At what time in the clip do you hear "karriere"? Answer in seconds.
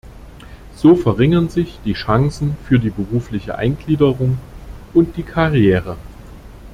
5.21-5.95